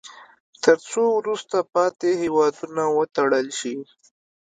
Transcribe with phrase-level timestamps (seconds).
[0.63, 3.75] تر څو وروسته پاتې هیوادونه وتړل شي.